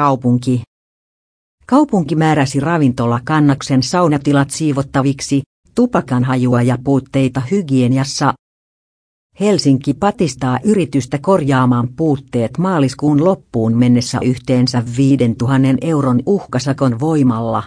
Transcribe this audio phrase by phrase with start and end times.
[0.00, 0.62] Kaupunki.
[1.66, 5.42] Kaupunki määräsi ravintola kannaksen saunatilat siivottaviksi,
[5.74, 8.34] tupakanhajua ja puutteita hygieniassa.
[9.40, 17.62] Helsinki patistaa yritystä korjaamaan puutteet maaliskuun loppuun mennessä yhteensä 5000 euron uhkasakon voimalla.